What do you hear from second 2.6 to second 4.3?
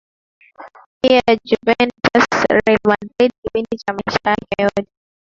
Real Madrid kipindi cha maisha